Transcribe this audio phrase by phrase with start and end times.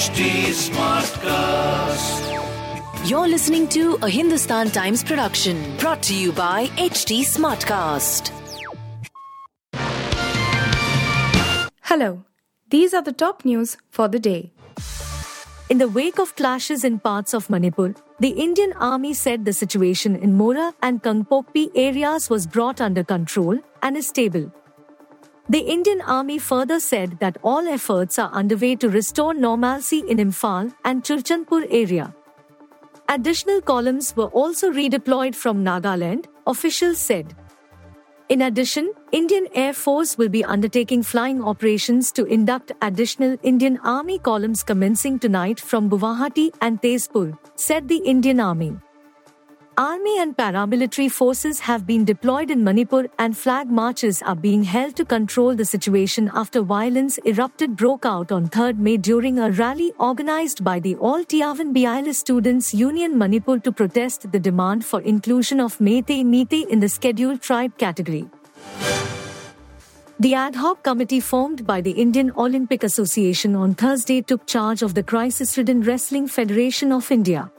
[0.00, 2.20] HT Smartcast.
[3.06, 8.30] You're listening to a Hindustan Times production brought to you by HT Smartcast.
[11.82, 12.24] Hello,
[12.70, 14.50] these are the top news for the day.
[15.68, 20.16] In the wake of clashes in parts of Manipur, the Indian Army said the situation
[20.16, 24.50] in Moreh and Kangpokpi areas was brought under control and is stable.
[25.50, 30.72] The Indian Army further said that all efforts are underway to restore normalcy in Imphal
[30.84, 32.14] and Churachandpur area.
[33.08, 37.34] Additional columns were also redeployed from Nagaland, officials said.
[38.28, 44.20] In addition, Indian Air Force will be undertaking flying operations to induct additional Indian Army
[44.20, 48.76] columns commencing tonight from Guwahati and Tezpur, said the Indian Army.
[49.78, 54.96] Army and paramilitary forces have been deployed in Manipur and flag marches are being held
[54.96, 59.92] to control the situation after violence erupted broke out on 3rd May during a rally
[59.98, 65.60] organized by the All Tiavan Biala Students Union Manipur to protest the demand for inclusion
[65.60, 68.28] of Meitei Meitei in the scheduled tribe category.
[70.18, 74.94] The ad hoc committee formed by the Indian Olympic Association on Thursday took charge of
[74.94, 77.50] the crisis ridden Wrestling Federation of India.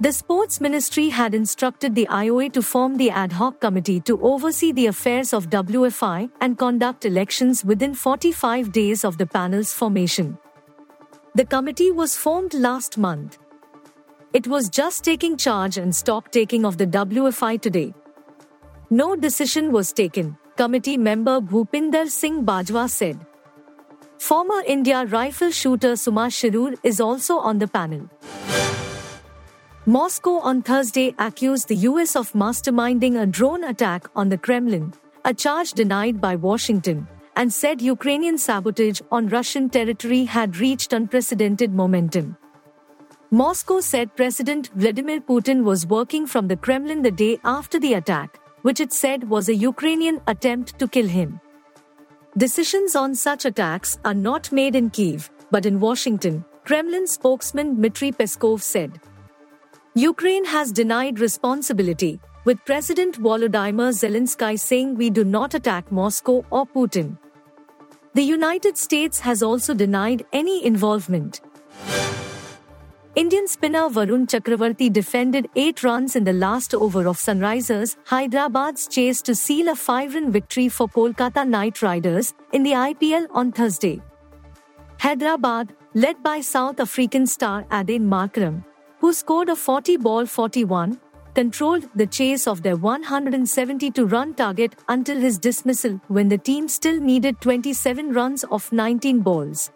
[0.00, 4.72] The Sports Ministry had instructed the IOA to form the ad hoc committee to oversee
[4.72, 10.38] the affairs of WFI and conduct elections within 45 days of the panel's formation.
[11.34, 13.38] The committee was formed last month.
[14.32, 17.94] It was just taking charge and stock taking of the WFI today.
[18.90, 23.24] No decision was taken, committee member Bhupinder Singh Bajwa said.
[24.18, 28.08] Former India rifle shooter Suma Shirur is also on the panel.
[29.84, 34.94] Moscow on Thursday accused the US of masterminding a drone attack on the Kremlin,
[35.24, 41.74] a charge denied by Washington, and said Ukrainian sabotage on Russian territory had reached unprecedented
[41.74, 42.36] momentum.
[43.32, 48.38] Moscow said President Vladimir Putin was working from the Kremlin the day after the attack,
[48.62, 51.40] which it said was a Ukrainian attempt to kill him.
[52.38, 58.12] Decisions on such attacks are not made in Kiev, but in Washington, Kremlin spokesman Dmitry
[58.12, 59.00] Peskov said.
[59.94, 66.66] Ukraine has denied responsibility, with President Volodymyr Zelensky saying we do not attack Moscow or
[66.66, 67.18] Putin.
[68.14, 71.42] The United States has also denied any involvement.
[73.16, 79.20] Indian spinner Varun Chakravarti defended 8 runs in the last over of Sunrisers Hyderabad's chase
[79.20, 84.00] to seal a 5-run victory for Kolkata Knight Riders in the IPL on Thursday.
[84.98, 88.64] Hyderabad, led by South African star Aiden Markram,
[89.02, 90.98] who scored a 40 ball 41,
[91.34, 97.00] controlled the chase of their 172 run target until his dismissal when the team still
[97.00, 99.72] needed 27 runs off 19 balls.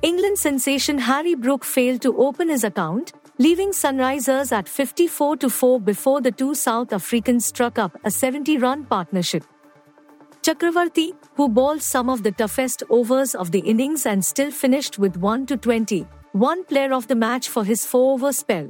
[0.00, 6.22] England sensation Harry Brook failed to open his account, leaving Sunrisers at 54 4 before
[6.22, 9.44] the two South Africans struck up a 70 run partnership.
[10.40, 15.18] Chakravarti, who bowled some of the toughest overs of the innings and still finished with
[15.18, 18.68] 1 to 20, one player of the match for his four over spell.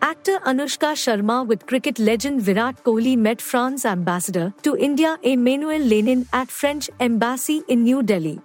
[0.00, 6.26] Actor Anushka Sharma with cricket legend Virat Kohli met France ambassador to India Emmanuel Lenain
[6.32, 8.40] at French embassy in New Delhi.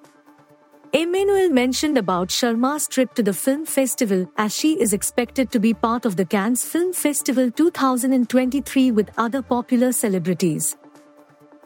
[0.94, 5.74] Emmanuel mentioned about Sharma's trip to the film festival as she is expected to be
[5.74, 10.78] part of the Cannes Film Festival 2023 with other popular celebrities.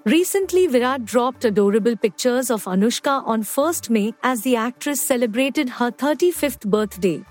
[0.05, 5.91] Recently, Virat dropped adorable pictures of Anushka on 1st May as the actress celebrated her
[5.91, 7.23] 35th birthday.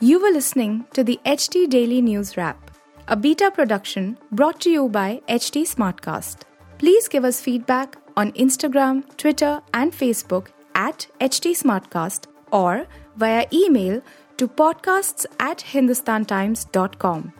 [0.00, 2.70] You were listening to the HT Daily News Wrap,
[3.08, 6.42] a beta production brought to you by HT Smartcast.
[6.76, 12.86] Please give us feedback on Instagram, Twitter, and Facebook at HT Smartcast or
[13.16, 14.02] via email
[14.36, 17.32] to podcasts at hindustantimes.com.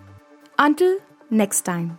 [0.58, 0.98] Until
[1.30, 1.98] next time.